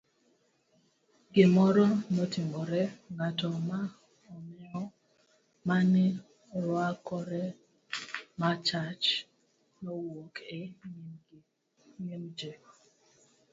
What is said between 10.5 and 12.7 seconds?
e nyim gi.